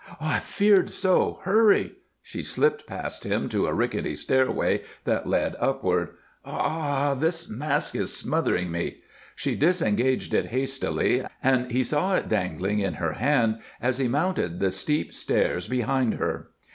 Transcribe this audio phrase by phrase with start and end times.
[0.19, 1.37] "I feared so!
[1.43, 1.93] Hurry!"
[2.23, 6.15] She slipped past him to a rickety stairway that led upward.
[6.43, 7.19] "Ah h!
[7.19, 8.97] this mask is smothering me!"
[9.35, 14.59] She disengaged it hastily, and he saw it dangling in her hand as he mounted
[14.59, 16.47] the steep stairs behind her.